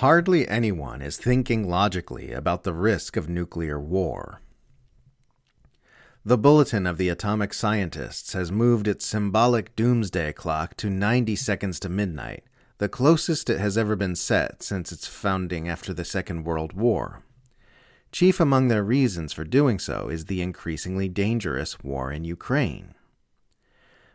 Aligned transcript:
Hardly 0.00 0.46
anyone 0.46 1.00
is 1.00 1.16
thinking 1.16 1.70
logically 1.70 2.30
about 2.30 2.64
the 2.64 2.74
risk 2.74 3.16
of 3.16 3.30
nuclear 3.30 3.80
war. 3.80 4.42
The 6.22 6.36
Bulletin 6.36 6.86
of 6.86 6.98
the 6.98 7.08
Atomic 7.08 7.54
Scientists 7.54 8.34
has 8.34 8.52
moved 8.52 8.86
its 8.86 9.06
symbolic 9.06 9.74
doomsday 9.74 10.34
clock 10.34 10.76
to 10.76 10.90
90 10.90 11.34
seconds 11.36 11.80
to 11.80 11.88
midnight, 11.88 12.44
the 12.76 12.90
closest 12.90 13.48
it 13.48 13.58
has 13.58 13.78
ever 13.78 13.96
been 13.96 14.16
set 14.16 14.62
since 14.62 14.92
its 14.92 15.06
founding 15.06 15.66
after 15.66 15.94
the 15.94 16.04
Second 16.04 16.44
World 16.44 16.74
War. 16.74 17.22
Chief 18.12 18.38
among 18.38 18.68
their 18.68 18.84
reasons 18.84 19.32
for 19.32 19.44
doing 19.44 19.78
so 19.78 20.10
is 20.10 20.26
the 20.26 20.42
increasingly 20.42 21.08
dangerous 21.08 21.82
war 21.82 22.12
in 22.12 22.22
Ukraine. 22.22 22.95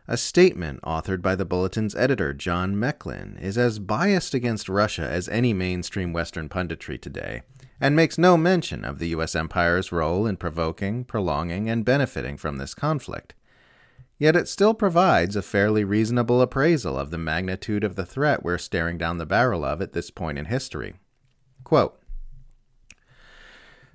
A 0.08 0.16
statement 0.16 0.82
authored 0.82 1.22
by 1.22 1.36
the 1.36 1.44
Bulletin's 1.44 1.94
editor, 1.94 2.32
John 2.32 2.74
Mecklin, 2.74 3.40
is 3.40 3.56
as 3.56 3.78
biased 3.78 4.34
against 4.34 4.68
Russia 4.68 5.08
as 5.08 5.28
any 5.28 5.52
mainstream 5.52 6.12
Western 6.12 6.48
punditry 6.48 7.00
today, 7.00 7.42
and 7.80 7.94
makes 7.94 8.18
no 8.18 8.36
mention 8.36 8.84
of 8.84 8.98
the 8.98 9.08
U.S. 9.08 9.36
empire's 9.36 9.92
role 9.92 10.26
in 10.26 10.36
provoking, 10.36 11.04
prolonging, 11.04 11.70
and 11.70 11.84
benefiting 11.84 12.36
from 12.36 12.56
this 12.56 12.74
conflict. 12.74 13.34
Yet 14.18 14.34
it 14.34 14.48
still 14.48 14.74
provides 14.74 15.36
a 15.36 15.42
fairly 15.42 15.84
reasonable 15.84 16.42
appraisal 16.42 16.98
of 16.98 17.10
the 17.10 17.18
magnitude 17.18 17.84
of 17.84 17.94
the 17.94 18.06
threat 18.06 18.42
we're 18.42 18.58
staring 18.58 18.98
down 18.98 19.18
the 19.18 19.26
barrel 19.26 19.64
of 19.64 19.80
at 19.80 19.92
this 19.92 20.10
point 20.10 20.36
in 20.36 20.46
history. 20.46 20.94
Quote, 21.62 22.01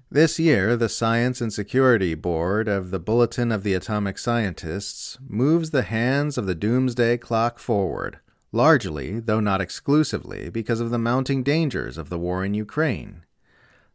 this 0.09 0.39
year, 0.39 0.77
the 0.77 0.89
Science 0.89 1.41
and 1.41 1.51
Security 1.51 2.15
Board 2.15 2.67
of 2.67 2.91
the 2.91 2.99
Bulletin 2.99 3.51
of 3.51 3.63
the 3.63 3.73
Atomic 3.73 4.17
Scientists 4.17 5.17
moves 5.27 5.71
the 5.71 5.83
hands 5.83 6.37
of 6.37 6.45
the 6.45 6.55
doomsday 6.55 7.17
clock 7.17 7.59
forward, 7.59 8.19
largely, 8.51 9.19
though 9.19 9.41
not 9.41 9.59
exclusively, 9.59 10.49
because 10.49 10.79
of 10.79 10.91
the 10.91 10.97
mounting 10.97 11.43
dangers 11.43 11.97
of 11.97 12.09
the 12.09 12.17
war 12.17 12.45
in 12.45 12.53
Ukraine. 12.53 13.23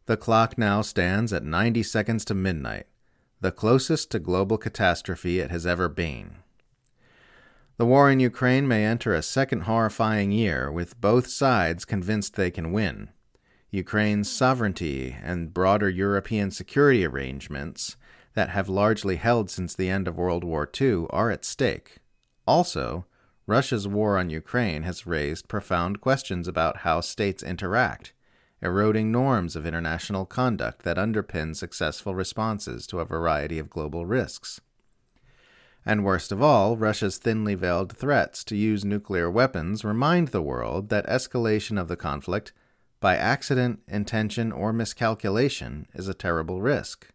The 0.05 0.17
clock 0.17 0.57
now 0.57 0.81
stands 0.81 1.33
at 1.33 1.43
90 1.43 1.81
seconds 1.83 2.25
to 2.25 2.33
midnight, 2.33 2.85
the 3.41 3.51
closest 3.51 4.11
to 4.11 4.19
global 4.19 4.57
catastrophe 4.57 5.39
it 5.39 5.49
has 5.49 5.65
ever 5.65 5.89
been. 5.89 6.37
The 7.77 7.85
war 7.87 8.11
in 8.11 8.19
Ukraine 8.19 8.67
may 8.67 8.85
enter 8.85 9.13
a 9.13 9.23
second 9.23 9.61
horrifying 9.61 10.31
year 10.31 10.71
with 10.71 11.01
both 11.01 11.27
sides 11.27 11.85
convinced 11.85 12.35
they 12.35 12.51
can 12.51 12.71
win. 12.71 13.09
Ukraine's 13.73 14.29
sovereignty 14.29 15.17
and 15.23 15.51
broader 15.51 15.89
European 15.89 16.51
security 16.51 17.03
arrangements 17.03 17.97
that 18.35 18.49
have 18.49 18.69
largely 18.69 19.15
held 19.15 19.49
since 19.49 19.73
the 19.73 19.89
end 19.89 20.07
of 20.07 20.15
World 20.15 20.43
War 20.43 20.69
II 20.79 21.07
are 21.09 21.31
at 21.31 21.43
stake. 21.43 21.97
Also, 22.45 23.07
Russia's 23.47 23.87
war 23.87 24.19
on 24.19 24.29
Ukraine 24.29 24.83
has 24.83 25.07
raised 25.07 25.47
profound 25.47 26.01
questions 26.01 26.47
about 26.47 26.77
how 26.77 27.01
states 27.01 27.41
interact, 27.41 28.13
eroding 28.61 29.11
norms 29.11 29.55
of 29.55 29.65
international 29.65 30.27
conduct 30.27 30.83
that 30.83 30.97
underpin 30.97 31.55
successful 31.55 32.13
responses 32.13 32.85
to 32.85 32.99
a 32.99 33.05
variety 33.05 33.57
of 33.57 33.71
global 33.71 34.05
risks. 34.05 34.61
And 35.83 36.05
worst 36.05 36.31
of 36.31 36.43
all, 36.43 36.77
Russia's 36.77 37.17
thinly 37.17 37.55
veiled 37.55 37.97
threats 37.97 38.43
to 38.43 38.55
use 38.55 38.85
nuclear 38.85 39.31
weapons 39.31 39.83
remind 39.83 40.27
the 40.27 40.43
world 40.43 40.89
that 40.89 41.07
escalation 41.07 41.81
of 41.81 41.87
the 41.87 41.97
conflict 41.97 42.53
by 43.03 43.17
accident, 43.17 43.81
intention, 43.85 44.49
or 44.49 44.71
miscalculation 44.71 45.87
is 45.93 46.07
a 46.07 46.13
terrible 46.13 46.61
risk. 46.61 47.09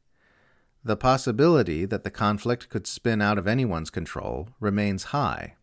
The 0.85 0.99
possibility 0.99 1.87
that 1.87 2.05
the 2.05 2.11
conflict 2.11 2.69
could 2.69 2.87
spin 2.87 3.23
out 3.23 3.39
of 3.39 3.49
anyone's 3.49 3.89
control 3.89 4.51
remains 4.61 5.05
high. 5.05 5.55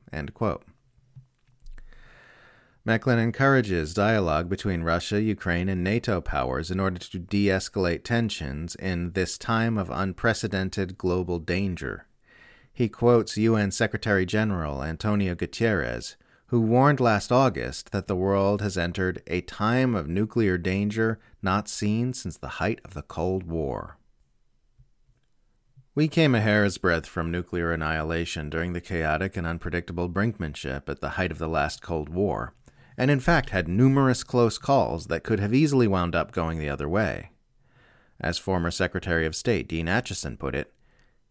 Mecklin 2.87 3.19
encourages 3.19 3.93
dialogue 3.93 4.49
between 4.49 4.81
Russia, 4.81 5.21
Ukraine, 5.21 5.69
and 5.69 5.83
NATO 5.83 6.21
powers 6.21 6.71
in 6.71 6.79
order 6.79 6.97
to 6.97 7.19
de 7.19 7.45
escalate 7.45 8.03
tensions 8.03 8.73
in 8.73 9.11
this 9.11 9.37
time 9.37 9.77
of 9.77 9.91
unprecedented 9.91 10.97
global 10.97 11.37
danger. 11.37 12.07
He 12.73 12.89
quotes 12.89 13.37
UN 13.37 13.69
Secretary 13.69 14.25
General 14.25 14.81
Antonio 14.81 15.35
Guterres, 15.35 16.15
who 16.47 16.61
warned 16.61 16.99
last 16.99 17.31
August 17.31 17.91
that 17.91 18.07
the 18.07 18.15
world 18.15 18.61
has 18.61 18.77
entered 18.77 19.21
a 19.27 19.41
time 19.41 19.95
of 19.95 20.07
nuclear 20.07 20.57
danger 20.57 21.19
not 21.41 21.67
seen 21.67 22.13
since 22.13 22.37
the 22.37 22.59
height 22.59 22.79
of 22.85 22.93
the 22.93 23.01
Cold 23.01 23.43
War. 23.43 23.97
We 25.95 26.07
came 26.07 26.35
a 26.35 26.41
hair's 26.41 26.77
breadth 26.77 27.07
from 27.07 27.31
nuclear 27.31 27.71
annihilation 27.71 28.49
during 28.49 28.73
the 28.73 28.81
chaotic 28.81 29.37
and 29.37 29.47
unpredictable 29.47 30.09
brinkmanship 30.09 30.89
at 30.89 30.99
the 30.99 31.11
height 31.11 31.31
of 31.31 31.37
the 31.37 31.47
last 31.47 31.81
Cold 31.81 32.09
War, 32.09 32.53
and 32.97 33.09
in 33.09 33.21
fact 33.21 33.49
had 33.51 33.67
numerous 33.67 34.23
close 34.23 34.57
calls 34.57 35.07
that 35.07 35.23
could 35.23 35.39
have 35.39 35.53
easily 35.53 35.87
wound 35.87 36.13
up 36.13 36.31
going 36.31 36.59
the 36.59 36.69
other 36.69 36.89
way. 36.89 37.31
As 38.19 38.37
former 38.37 38.71
Secretary 38.71 39.25
of 39.25 39.35
State 39.35 39.67
Dean 39.67 39.87
Acheson 39.87 40.37
put 40.37 40.53
it, 40.53 40.73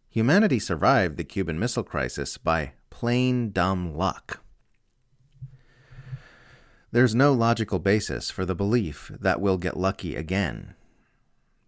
humanity 0.08 0.58
survived 0.58 1.19
the 1.19 1.25
Cuban 1.25 1.58
Missile 1.58 1.84
Crisis 1.84 2.36
by 2.38 2.72
plain 2.91 3.50
dumb 3.50 3.94
luck. 3.94 4.44
There's 6.94 7.12
no 7.12 7.32
logical 7.32 7.81
basis 7.81 8.31
for 8.31 8.47
the 8.47 8.55
belief 8.55 9.10
that 9.19 9.41
we'll 9.41 9.59
get 9.59 9.77
lucky 9.77 10.15
again. 10.15 10.77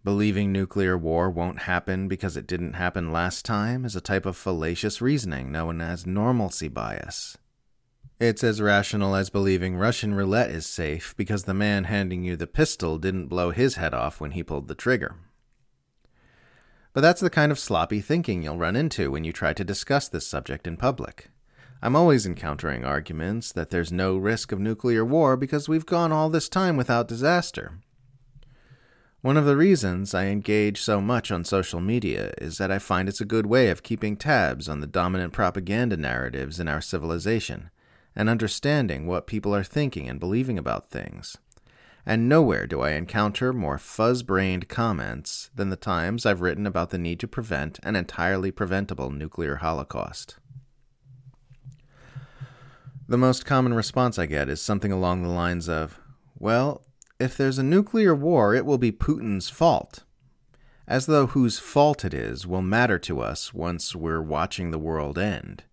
Believing 0.05 0.53
nuclear 0.53 0.97
war 0.97 1.29
won't 1.29 1.63
happen 1.63 2.07
because 2.07 2.37
it 2.37 2.47
didn't 2.47 2.75
happen 2.75 3.11
last 3.11 3.43
time 3.43 3.83
is 3.83 3.93
a 3.93 3.99
type 3.99 4.25
of 4.25 4.37
fallacious 4.37 5.01
reasoning 5.01 5.51
known 5.51 5.81
as 5.81 6.07
normalcy 6.07 6.69
bias. 6.69 7.37
It's 8.21 8.41
as 8.41 8.61
rational 8.61 9.15
as 9.15 9.29
believing 9.29 9.75
Russian 9.75 10.13
roulette 10.15 10.49
is 10.49 10.65
safe 10.65 11.13
because 11.17 11.43
the 11.43 11.53
man 11.53 11.83
handing 11.83 12.23
you 12.23 12.37
the 12.37 12.47
pistol 12.47 12.97
didn't 12.97 13.27
blow 13.27 13.51
his 13.51 13.75
head 13.75 13.93
off 13.93 14.21
when 14.21 14.31
he 14.31 14.43
pulled 14.43 14.69
the 14.69 14.75
trigger. 14.75 15.17
But 16.93 17.01
that's 17.01 17.19
the 17.19 17.29
kind 17.29 17.51
of 17.51 17.59
sloppy 17.59 17.99
thinking 17.99 18.43
you'll 18.43 18.57
run 18.57 18.77
into 18.77 19.11
when 19.11 19.25
you 19.25 19.33
try 19.33 19.51
to 19.51 19.65
discuss 19.65 20.07
this 20.07 20.25
subject 20.25 20.65
in 20.65 20.77
public. 20.77 21.31
I'm 21.81 21.95
always 21.95 22.25
encountering 22.25 22.83
arguments 22.83 23.51
that 23.51 23.69
there's 23.69 23.91
no 23.91 24.17
risk 24.17 24.51
of 24.51 24.59
nuclear 24.59 25.05
war 25.05 25.37
because 25.37 25.69
we've 25.69 25.85
gone 25.85 26.11
all 26.11 26.29
this 26.29 26.49
time 26.49 26.75
without 26.75 27.07
disaster. 27.07 27.79
One 29.21 29.37
of 29.37 29.45
the 29.45 29.57
reasons 29.57 30.13
I 30.13 30.25
engage 30.27 30.81
so 30.81 31.01
much 31.01 31.31
on 31.31 31.43
social 31.43 31.81
media 31.81 32.33
is 32.37 32.57
that 32.57 32.71
I 32.71 32.79
find 32.79 33.07
it's 33.07 33.21
a 33.21 33.25
good 33.25 33.45
way 33.45 33.69
of 33.69 33.83
keeping 33.83 34.15
tabs 34.15 34.67
on 34.67 34.79
the 34.79 34.87
dominant 34.87 35.33
propaganda 35.33 35.97
narratives 35.97 36.59
in 36.59 36.67
our 36.67 36.81
civilization 36.81 37.69
and 38.15 38.29
understanding 38.29 39.05
what 39.05 39.27
people 39.27 39.53
are 39.53 39.63
thinking 39.63 40.09
and 40.09 40.19
believing 40.19 40.57
about 40.57 40.89
things. 40.89 41.37
And 42.05 42.29
nowhere 42.29 42.65
do 42.65 42.81
I 42.81 42.91
encounter 42.91 43.53
more 43.53 43.77
fuzz 43.77 44.23
brained 44.23 44.69
comments 44.69 45.51
than 45.53 45.69
the 45.69 45.75
times 45.75 46.25
I've 46.25 46.41
written 46.41 46.65
about 46.65 46.89
the 46.89 46.97
need 46.97 47.19
to 47.19 47.27
prevent 47.27 47.79
an 47.83 47.95
entirely 47.95 48.49
preventable 48.49 49.11
nuclear 49.11 49.57
holocaust. 49.57 50.37
The 53.09 53.17
most 53.17 53.45
common 53.45 53.73
response 53.73 54.19
I 54.19 54.25
get 54.25 54.49
is 54.49 54.61
something 54.61 54.91
along 54.91 55.23
the 55.23 55.29
lines 55.29 55.69
of, 55.69 55.97
Well, 56.37 56.83
if 57.21 57.37
there's 57.37 57.57
a 57.57 57.63
nuclear 57.63 58.13
war, 58.13 58.53
it 58.53 58.65
will 58.65 58.77
be 58.77 58.91
Putin's 58.91 59.49
fault. 59.49 60.03
As 60.85 61.05
though 61.05 61.27
whose 61.27 61.57
fault 61.57 62.03
it 62.03 62.13
is 62.13 62.45
will 62.45 62.61
matter 62.61 62.99
to 62.99 63.21
us 63.21 63.53
once 63.53 63.95
we're 63.95 64.21
watching 64.21 64.71
the 64.71 64.77
world 64.77 65.17
end. 65.17 65.63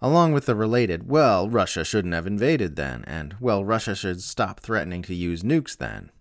Along 0.00 0.32
with 0.32 0.46
the 0.46 0.54
related, 0.54 1.08
well, 1.08 1.50
Russia 1.50 1.84
shouldn't 1.84 2.14
have 2.14 2.26
invaded 2.26 2.76
then, 2.76 3.02
and, 3.04 3.34
well, 3.40 3.64
Russia 3.64 3.96
should 3.96 4.22
stop 4.22 4.60
threatening 4.60 5.02
to 5.02 5.14
use 5.14 5.42
nukes 5.42 5.76
then. 5.76 6.12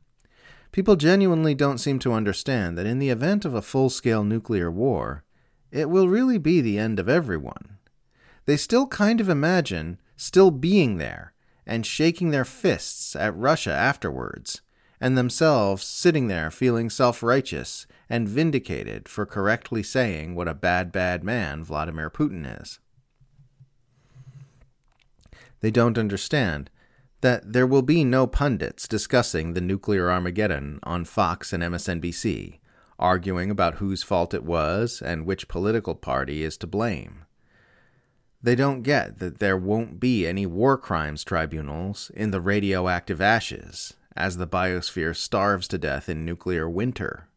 People 0.71 0.95
genuinely 0.95 1.53
don't 1.53 1.77
seem 1.77 1.99
to 1.99 2.13
understand 2.13 2.75
that 2.75 2.87
in 2.87 2.97
the 2.97 3.11
event 3.11 3.45
of 3.45 3.53
a 3.53 3.61
full 3.61 3.91
scale 3.91 4.23
nuclear 4.23 4.71
war, 4.71 5.25
it 5.71 5.91
will 5.91 6.09
really 6.09 6.39
be 6.39 6.59
the 6.59 6.79
end 6.79 6.99
of 6.99 7.07
everyone. 7.07 7.77
They 8.45 8.57
still 8.57 8.87
kind 8.87 9.21
of 9.21 9.29
imagine 9.29 9.99
still 10.23 10.51
being 10.51 10.97
there 10.97 11.33
and 11.65 11.85
shaking 11.85 12.29
their 12.29 12.45
fists 12.45 13.15
at 13.15 13.35
Russia 13.35 13.71
afterwards, 13.71 14.61
and 14.99 15.17
themselves 15.17 15.83
sitting 15.83 16.27
there 16.27 16.49
feeling 16.49 16.89
self 16.89 17.21
righteous 17.21 17.85
and 18.09 18.27
vindicated 18.27 19.09
for 19.09 19.25
correctly 19.25 19.83
saying 19.83 20.33
what 20.33 20.47
a 20.47 20.53
bad, 20.53 20.91
bad 20.91 21.23
man 21.23 21.63
Vladimir 21.63 22.09
Putin 22.09 22.61
is. 22.61 22.79
They 25.59 25.71
don't 25.71 25.97
understand 25.97 26.69
that 27.21 27.53
there 27.53 27.67
will 27.67 27.81
be 27.81 28.03
no 28.03 28.27
pundits 28.27 28.87
discussing 28.87 29.53
the 29.53 29.61
nuclear 29.61 30.09
Armageddon 30.09 30.79
on 30.83 31.05
Fox 31.05 31.53
and 31.53 31.63
MSNBC, 31.63 32.59
arguing 32.99 33.49
about 33.49 33.75
whose 33.75 34.03
fault 34.03 34.33
it 34.33 34.43
was 34.43 35.01
and 35.01 35.25
which 35.25 35.47
political 35.47 35.95
party 35.95 36.43
is 36.43 36.57
to 36.57 36.67
blame. 36.67 37.25
They 38.43 38.55
don't 38.55 38.81
get 38.83 39.19
that 39.19 39.39
there 39.39 39.55
won't 39.55 40.01
be 40.01 40.27
any 40.27 40.45
war 40.45 40.77
crimes 40.77 41.23
tribunals 41.23 42.11
in 42.13 42.31
the 42.31 42.41
radioactive 42.41 43.21
ashes 43.21 43.93
as 44.17 44.35
the 44.35 44.45
biosphere 44.45 45.15
starves 45.15 45.65
to 45.69 45.77
death 45.77 46.09
in 46.09 46.25
nuclear 46.25 46.69
winter. 46.69 47.29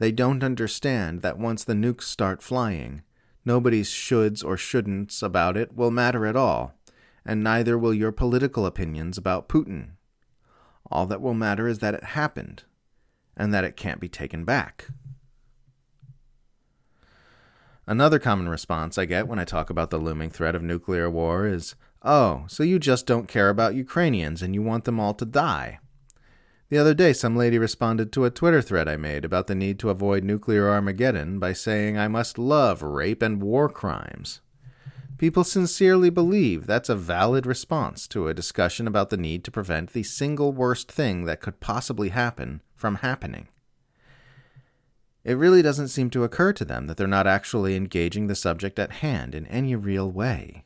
They 0.00 0.10
don't 0.10 0.42
understand 0.42 1.22
that 1.22 1.38
once 1.38 1.62
the 1.62 1.74
nukes 1.74 2.02
start 2.02 2.42
flying, 2.42 3.02
nobody's 3.44 3.88
shoulds 3.88 4.44
or 4.44 4.56
shouldn'ts 4.56 5.22
about 5.22 5.56
it 5.56 5.76
will 5.76 5.92
matter 5.92 6.26
at 6.26 6.36
all, 6.36 6.74
and 7.24 7.44
neither 7.44 7.78
will 7.78 7.94
your 7.94 8.12
political 8.12 8.66
opinions 8.66 9.16
about 9.16 9.48
Putin. 9.48 9.90
All 10.90 11.06
that 11.06 11.22
will 11.22 11.34
matter 11.34 11.68
is 11.68 11.78
that 11.78 11.94
it 11.94 12.04
happened, 12.04 12.64
and 13.36 13.54
that 13.54 13.64
it 13.64 13.76
can't 13.76 14.00
be 14.00 14.08
taken 14.08 14.44
back. 14.44 14.88
Another 17.88 18.18
common 18.18 18.48
response 18.48 18.98
I 18.98 19.04
get 19.04 19.28
when 19.28 19.38
I 19.38 19.44
talk 19.44 19.70
about 19.70 19.90
the 19.90 19.98
looming 19.98 20.30
threat 20.30 20.56
of 20.56 20.62
nuclear 20.62 21.08
war 21.08 21.46
is, 21.46 21.76
oh, 22.02 22.44
so 22.48 22.64
you 22.64 22.80
just 22.80 23.06
don't 23.06 23.28
care 23.28 23.48
about 23.48 23.76
Ukrainians 23.76 24.42
and 24.42 24.54
you 24.54 24.62
want 24.62 24.84
them 24.84 24.98
all 24.98 25.14
to 25.14 25.24
die. 25.24 25.78
The 26.68 26.78
other 26.78 26.94
day, 26.94 27.12
some 27.12 27.36
lady 27.36 27.60
responded 27.60 28.12
to 28.12 28.24
a 28.24 28.30
Twitter 28.30 28.60
thread 28.60 28.88
I 28.88 28.96
made 28.96 29.24
about 29.24 29.46
the 29.46 29.54
need 29.54 29.78
to 29.78 29.90
avoid 29.90 30.24
nuclear 30.24 30.68
Armageddon 30.68 31.38
by 31.38 31.52
saying 31.52 31.96
I 31.96 32.08
must 32.08 32.38
love 32.38 32.82
rape 32.82 33.22
and 33.22 33.40
war 33.40 33.68
crimes. 33.68 34.40
People 35.16 35.44
sincerely 35.44 36.10
believe 36.10 36.66
that's 36.66 36.88
a 36.88 36.96
valid 36.96 37.46
response 37.46 38.08
to 38.08 38.26
a 38.26 38.34
discussion 38.34 38.88
about 38.88 39.10
the 39.10 39.16
need 39.16 39.44
to 39.44 39.52
prevent 39.52 39.92
the 39.92 40.02
single 40.02 40.52
worst 40.52 40.90
thing 40.90 41.24
that 41.24 41.40
could 41.40 41.60
possibly 41.60 42.08
happen 42.08 42.62
from 42.74 42.96
happening. 42.96 43.46
It 45.26 45.36
really 45.36 45.60
doesn't 45.60 45.88
seem 45.88 46.08
to 46.10 46.22
occur 46.22 46.52
to 46.52 46.64
them 46.64 46.86
that 46.86 46.96
they're 46.96 47.08
not 47.08 47.26
actually 47.26 47.74
engaging 47.74 48.28
the 48.28 48.36
subject 48.36 48.78
at 48.78 49.02
hand 49.02 49.34
in 49.34 49.44
any 49.48 49.74
real 49.74 50.08
way. 50.08 50.62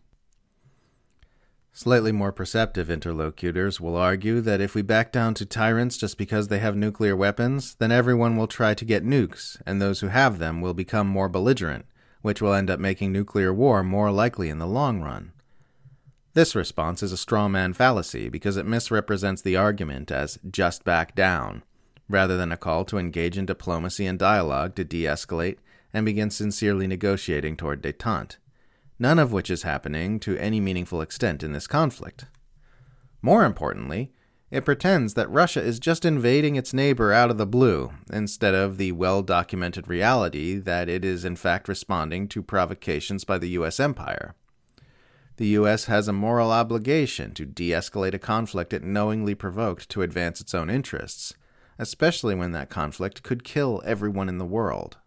Slightly 1.73 2.13
more 2.13 2.31
perceptive 2.31 2.91
interlocutors 2.91 3.81
will 3.81 3.97
argue 3.97 4.43
that 4.43 4.61
if 4.61 4.75
we 4.75 4.83
back 4.83 5.13
down 5.13 5.33
to 5.35 5.47
tyrants 5.47 5.97
just 5.97 6.19
because 6.19 6.49
they 6.49 6.59
have 6.59 6.77
nuclear 6.77 7.17
weapons, 7.17 7.75
then 7.77 7.91
everyone 7.91 8.37
will 8.37 8.47
try 8.47 8.75
to 8.75 8.85
get 8.85 9.03
nukes, 9.03 9.57
and 9.65 9.81
those 9.81 10.01
who 10.01 10.09
have 10.09 10.39
them 10.39 10.61
will 10.61 10.75
become 10.75 11.07
more 11.07 11.31
belligerent, 11.31 11.87
which 12.21 12.43
will 12.43 12.53
end 12.53 12.69
up 12.69 12.79
making 12.79 13.13
nuclear 13.13 13.55
war 13.55 13.83
more 13.83 14.11
likely 14.11 14.51
in 14.51 14.59
the 14.59 14.67
long 14.67 15.01
run. 15.01 15.33
This 16.35 16.55
response 16.55 17.03
is 17.03 17.13
a 17.13 17.17
straw 17.17 17.49
man 17.49 17.73
fallacy 17.73 18.29
because 18.29 18.59
it 18.59 18.67
misrepresents 18.67 19.41
the 19.41 19.57
argument 19.57 20.11
as 20.11 20.39
just 20.51 20.85
back 20.85 21.15
down, 21.15 21.63
rather 22.11 22.37
than 22.37 22.53
a 22.53 22.57
call 22.57 22.85
to 22.85 22.99
engage 22.99 23.39
in 23.39 23.47
diplomacy 23.47 24.07
and 24.07 24.19
dialogue 24.19 24.75
to 24.75 24.85
de 24.85 25.05
escalate 25.05 25.59
and 25.93 26.05
begin 26.05 26.31
sincerely 26.31 26.87
negotiating 26.87 27.57
toward 27.57 27.83
detente 27.83 28.37
none 29.01 29.19
of 29.19 29.33
which 29.33 29.51
is 29.51 29.63
happening 29.63 30.21
to 30.21 30.37
any 30.37 30.61
meaningful 30.61 31.01
extent 31.01 31.43
in 31.43 31.53
this 31.53 31.67
conflict. 31.67 32.27
More 33.23 33.45
importantly, 33.45 34.13
it 34.51 34.65
pretends 34.65 35.15
that 35.15 35.31
Russia 35.31 35.63
is 35.63 35.79
just 35.79 36.05
invading 36.05 36.57
its 36.57 36.75
neighbor 36.75 37.13
out 37.13 37.31
of 37.31 37.39
the 37.39 37.47
blue, 37.47 37.93
instead 38.13 38.55
of 38.55 38.77
the 38.77 38.93
well 38.93 39.23
documented 39.23 39.89
reality 39.89 40.59
that 40.59 40.89
it 40.89 41.05
is 41.05 41.25
in 41.25 41.37
fact 41.37 41.67
responding 41.67 42.29
to 42.29 42.43
provocations 42.43 43.25
by 43.25 43.39
the 43.39 43.49
U.S. 43.51 43.81
empire. 43.81 44.35
The 45.39 45.49
U.S. 45.49 45.87
has 45.87 46.07
a 46.07 46.13
moral 46.13 46.51
obligation 46.51 47.33
to 47.35 47.47
de 47.47 47.71
escalate 47.71 48.13
a 48.13 48.19
conflict 48.19 48.75
it 48.75 48.85
knowingly 48.85 49.35
provoked 49.35 49.89
to 49.91 50.03
advance 50.03 50.41
its 50.43 50.55
own 50.55 50.69
interests, 50.69 51.33
especially 51.81 52.35
when 52.35 52.53
that 52.53 52.69
conflict 52.69 53.23
could 53.23 53.43
kill 53.43 53.83
everyone 53.87 54.29
in 54.29 54.37
the 54.37 54.45
world. 54.45 54.99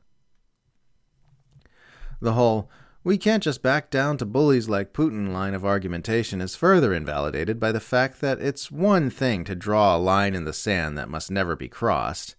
The 2.20 2.34
whole 2.34 2.70
we 3.04 3.18
can't 3.18 3.44
just 3.44 3.62
back 3.62 3.92
down 3.92 4.18
to 4.18 4.26
bullies 4.26 4.70
like 4.70 4.94
Putin 4.94 5.34
line 5.34 5.54
of 5.54 5.66
argumentation 5.66 6.40
is 6.40 6.56
further 6.56 6.94
invalidated 6.94 7.60
by 7.60 7.74
the 7.74 7.82
fact 7.82 8.22
that 8.22 8.40
it's 8.40 8.72
one 8.72 9.10
thing 9.10 9.44
to 9.44 9.56
draw 9.56 9.96
a 9.96 10.00
line 10.00 10.34
in 10.34 10.46
the 10.46 10.54
sand 10.54 10.98
that 10.98 11.10
must 11.10 11.30
never 11.30 11.56
be 11.58 11.68
crossed, 11.68 12.36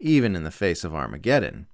even 0.00 0.34
in 0.34 0.42
the 0.42 0.50
face 0.50 0.84
of 0.84 0.94
Armageddon. 0.94 1.66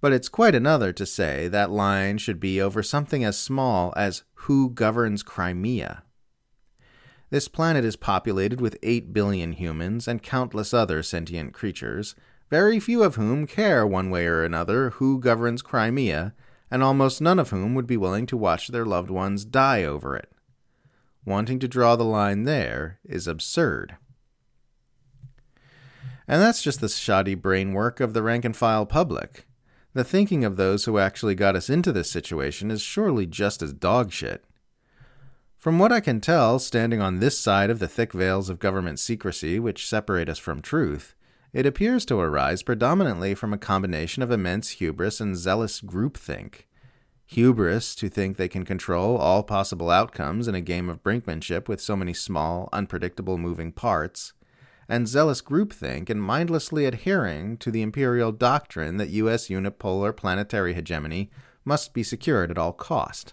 But 0.00 0.12
it's 0.12 0.30
quite 0.30 0.54
another 0.54 0.92
to 0.94 1.04
say 1.04 1.46
that 1.48 1.70
line 1.70 2.16
should 2.16 2.40
be 2.40 2.60
over 2.60 2.82
something 2.82 3.22
as 3.22 3.38
small 3.38 3.92
as 3.96 4.24
who 4.34 4.70
governs 4.70 5.22
Crimea. 5.22 6.03
This 7.34 7.48
planet 7.48 7.84
is 7.84 7.96
populated 7.96 8.60
with 8.60 8.78
8 8.84 9.12
billion 9.12 9.54
humans 9.54 10.06
and 10.06 10.22
countless 10.22 10.72
other 10.72 11.02
sentient 11.02 11.52
creatures, 11.52 12.14
very 12.48 12.78
few 12.78 13.02
of 13.02 13.16
whom 13.16 13.48
care 13.48 13.84
one 13.84 14.08
way 14.08 14.26
or 14.26 14.44
another 14.44 14.90
who 14.90 15.18
governs 15.18 15.60
Crimea 15.60 16.32
and 16.70 16.80
almost 16.80 17.20
none 17.20 17.40
of 17.40 17.50
whom 17.50 17.74
would 17.74 17.88
be 17.88 17.96
willing 17.96 18.26
to 18.26 18.36
watch 18.36 18.68
their 18.68 18.86
loved 18.86 19.10
ones 19.10 19.44
die 19.44 19.82
over 19.82 20.14
it. 20.14 20.30
Wanting 21.24 21.58
to 21.58 21.66
draw 21.66 21.96
the 21.96 22.04
line 22.04 22.44
there 22.44 23.00
is 23.04 23.26
absurd. 23.26 23.96
And 26.28 26.40
that's 26.40 26.62
just 26.62 26.80
the 26.80 26.88
shoddy 26.88 27.34
brainwork 27.34 27.98
of 27.98 28.14
the 28.14 28.22
rank 28.22 28.44
and 28.44 28.56
file 28.56 28.86
public. 28.86 29.48
The 29.92 30.04
thinking 30.04 30.44
of 30.44 30.54
those 30.54 30.84
who 30.84 30.98
actually 30.98 31.34
got 31.34 31.56
us 31.56 31.68
into 31.68 31.90
this 31.90 32.12
situation 32.12 32.70
is 32.70 32.80
surely 32.80 33.26
just 33.26 33.60
as 33.60 33.74
dogshit. 33.74 34.42
From 35.64 35.78
what 35.78 35.92
I 35.92 36.00
can 36.00 36.20
tell, 36.20 36.58
standing 36.58 37.00
on 37.00 37.20
this 37.20 37.38
side 37.38 37.70
of 37.70 37.78
the 37.78 37.88
thick 37.88 38.12
veils 38.12 38.50
of 38.50 38.58
government 38.58 38.98
secrecy 38.98 39.58
which 39.58 39.88
separate 39.88 40.28
us 40.28 40.38
from 40.38 40.60
truth, 40.60 41.14
it 41.54 41.64
appears 41.64 42.04
to 42.04 42.20
arise 42.20 42.62
predominantly 42.62 43.34
from 43.34 43.54
a 43.54 43.56
combination 43.56 44.22
of 44.22 44.30
immense 44.30 44.72
hubris 44.72 45.22
and 45.22 45.38
zealous 45.38 45.80
groupthink. 45.80 46.66
Hubris 47.24 47.94
to 47.94 48.10
think 48.10 48.36
they 48.36 48.46
can 48.46 48.66
control 48.66 49.16
all 49.16 49.42
possible 49.42 49.88
outcomes 49.88 50.48
in 50.48 50.54
a 50.54 50.60
game 50.60 50.90
of 50.90 51.02
brinkmanship 51.02 51.66
with 51.66 51.80
so 51.80 51.96
many 51.96 52.12
small, 52.12 52.68
unpredictable 52.70 53.38
moving 53.38 53.72
parts, 53.72 54.34
and 54.86 55.08
zealous 55.08 55.40
groupthink 55.40 56.10
in 56.10 56.20
mindlessly 56.20 56.84
adhering 56.84 57.56
to 57.56 57.70
the 57.70 57.80
imperial 57.80 58.32
doctrine 58.32 58.98
that 58.98 59.08
U.S. 59.08 59.48
unipolar 59.48 60.14
planetary 60.14 60.74
hegemony 60.74 61.30
must 61.64 61.94
be 61.94 62.02
secured 62.02 62.50
at 62.50 62.58
all 62.58 62.74
cost. 62.74 63.32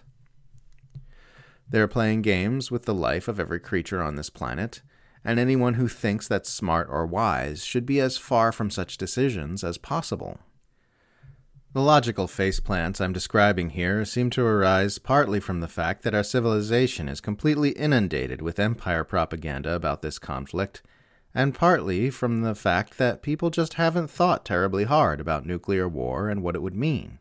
They 1.72 1.80
are 1.80 1.88
playing 1.88 2.20
games 2.20 2.70
with 2.70 2.84
the 2.84 2.94
life 2.94 3.28
of 3.28 3.40
every 3.40 3.58
creature 3.58 4.02
on 4.02 4.16
this 4.16 4.28
planet, 4.28 4.82
and 5.24 5.38
anyone 5.38 5.74
who 5.74 5.88
thinks 5.88 6.28
that's 6.28 6.50
smart 6.50 6.86
or 6.90 7.06
wise 7.06 7.64
should 7.64 7.86
be 7.86 7.98
as 7.98 8.18
far 8.18 8.52
from 8.52 8.70
such 8.70 8.98
decisions 8.98 9.64
as 9.64 9.78
possible. 9.78 10.38
The 11.72 11.80
logical 11.80 12.26
faceplants 12.26 13.00
I'm 13.00 13.14
describing 13.14 13.70
here 13.70 14.04
seem 14.04 14.28
to 14.30 14.44
arise 14.44 14.98
partly 14.98 15.40
from 15.40 15.60
the 15.60 15.68
fact 15.68 16.02
that 16.02 16.14
our 16.14 16.22
civilization 16.22 17.08
is 17.08 17.22
completely 17.22 17.70
inundated 17.70 18.42
with 18.42 18.60
empire 18.60 19.02
propaganda 19.02 19.74
about 19.74 20.02
this 20.02 20.18
conflict, 20.18 20.82
and 21.34 21.54
partly 21.54 22.10
from 22.10 22.42
the 22.42 22.54
fact 22.54 22.98
that 22.98 23.22
people 23.22 23.48
just 23.48 23.74
haven't 23.74 24.10
thought 24.10 24.44
terribly 24.44 24.84
hard 24.84 25.22
about 25.22 25.46
nuclear 25.46 25.88
war 25.88 26.28
and 26.28 26.42
what 26.42 26.54
it 26.54 26.60
would 26.60 26.76
mean. 26.76 27.18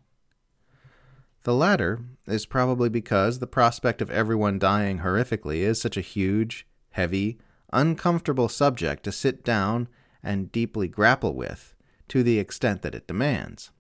The 1.44 1.56
latter 1.56 2.02
is 2.28 2.46
probably 2.46 2.90
because 2.90 3.40
the 3.40 3.48
prospect 3.48 4.02
of 4.02 4.12
everyone 4.12 4.60
dying 4.60 5.00
horrifically 5.00 5.58
is 5.58 5.82
such 5.82 5.98
a 5.98 6.02
huge, 6.02 6.68
heavy, 6.92 7.40
uncomfortable 7.74 8.48
subject 8.48 9.04
to 9.04 9.12
sit 9.12 9.44
down 9.44 9.88
and 10.22 10.52
deeply 10.52 10.88
grapple 10.88 11.34
with 11.34 11.74
to 12.10 12.22
the 12.22 12.38
extent 12.38 12.84
that 12.84 12.94
it 12.94 13.08
demands. 13.08 13.72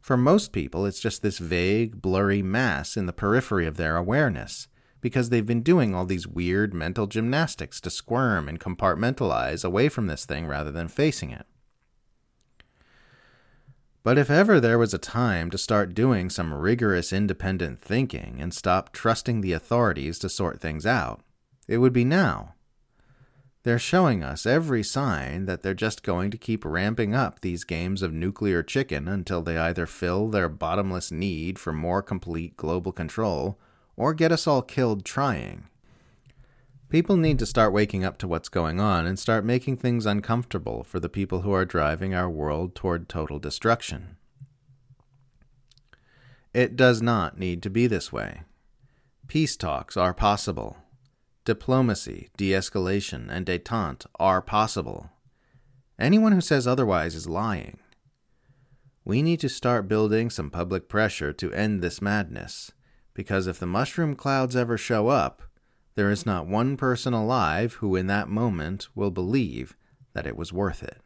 For 0.00 0.16
most 0.16 0.52
people, 0.52 0.84
it's 0.84 1.00
just 1.00 1.22
this 1.22 1.38
vague, 1.38 2.02
blurry 2.02 2.42
mass 2.42 2.96
in 2.96 3.06
the 3.06 3.12
periphery 3.12 3.66
of 3.66 3.76
their 3.76 3.96
awareness, 3.96 4.68
because 5.00 5.30
they've 5.30 5.46
been 5.46 5.62
doing 5.62 5.94
all 5.94 6.04
these 6.04 6.26
weird 6.26 6.74
mental 6.74 7.06
gymnastics 7.06 7.80
to 7.82 7.90
squirm 7.90 8.48
and 8.48 8.60
compartmentalize 8.60 9.64
away 9.64 9.88
from 9.88 10.06
this 10.06 10.26
thing 10.26 10.46
rather 10.46 10.70
than 10.70 10.88
facing 10.88 11.30
it. 11.30 11.46
But 14.02 14.16
if 14.16 14.30
ever 14.30 14.60
there 14.60 14.78
was 14.78 14.94
a 14.94 14.98
time 14.98 15.50
to 15.50 15.58
start 15.58 15.94
doing 15.94 16.30
some 16.30 16.54
rigorous 16.54 17.12
independent 17.12 17.82
thinking 17.82 18.38
and 18.40 18.54
stop 18.54 18.92
trusting 18.92 19.40
the 19.40 19.52
authorities 19.52 20.18
to 20.20 20.28
sort 20.28 20.60
things 20.60 20.86
out, 20.86 21.20
it 21.68 21.78
would 21.78 21.92
be 21.92 22.04
now. 22.04 22.54
They're 23.62 23.78
showing 23.78 24.24
us 24.24 24.46
every 24.46 24.82
sign 24.82 25.44
that 25.44 25.62
they're 25.62 25.74
just 25.74 26.02
going 26.02 26.30
to 26.30 26.38
keep 26.38 26.64
ramping 26.64 27.14
up 27.14 27.40
these 27.40 27.64
games 27.64 28.00
of 28.00 28.10
nuclear 28.10 28.62
chicken 28.62 29.06
until 29.06 29.42
they 29.42 29.58
either 29.58 29.84
fill 29.84 30.28
their 30.28 30.48
bottomless 30.48 31.12
need 31.12 31.58
for 31.58 31.72
more 31.72 32.00
complete 32.00 32.56
global 32.56 32.90
control 32.90 33.58
or 33.96 34.14
get 34.14 34.32
us 34.32 34.46
all 34.46 34.62
killed 34.62 35.04
trying. 35.04 35.64
People 36.90 37.16
need 37.16 37.38
to 37.38 37.46
start 37.46 37.72
waking 37.72 38.04
up 38.04 38.18
to 38.18 38.26
what's 38.26 38.48
going 38.48 38.80
on 38.80 39.06
and 39.06 39.16
start 39.16 39.44
making 39.44 39.76
things 39.76 40.06
uncomfortable 40.06 40.82
for 40.82 40.98
the 40.98 41.08
people 41.08 41.42
who 41.42 41.52
are 41.52 41.64
driving 41.64 42.14
our 42.14 42.28
world 42.28 42.74
toward 42.74 43.08
total 43.08 43.38
destruction. 43.38 44.16
It 46.52 46.74
does 46.74 47.00
not 47.00 47.38
need 47.38 47.62
to 47.62 47.70
be 47.70 47.86
this 47.86 48.12
way. 48.12 48.42
Peace 49.28 49.56
talks 49.56 49.96
are 49.96 50.12
possible 50.12 50.78
Diplomacy, 51.44 52.28
de 52.36 52.50
escalation, 52.50 53.28
and 53.30 53.46
detente 53.46 54.06
are 54.18 54.42
possible. 54.42 55.10
Anyone 55.98 56.32
who 56.32 56.40
says 56.40 56.66
otherwise 56.66 57.14
is 57.14 57.28
lying. 57.28 57.78
We 59.04 59.22
need 59.22 59.40
to 59.40 59.48
start 59.48 59.88
building 59.88 60.28
some 60.28 60.50
public 60.50 60.88
pressure 60.88 61.32
to 61.32 61.52
end 61.52 61.82
this 61.82 62.02
madness, 62.02 62.72
because 63.14 63.46
if 63.46 63.58
the 63.58 63.66
mushroom 63.66 64.14
clouds 64.16 64.54
ever 64.54 64.76
show 64.76 65.08
up, 65.08 65.42
there 65.94 66.10
is 66.10 66.24
not 66.24 66.46
one 66.46 66.76
person 66.76 67.12
alive 67.12 67.74
who 67.74 67.96
in 67.96 68.06
that 68.06 68.28
moment 68.28 68.88
will 68.94 69.10
believe 69.10 69.76
that 70.12 70.26
it 70.26 70.36
was 70.36 70.52
worth 70.52 70.82
it. 70.82 70.98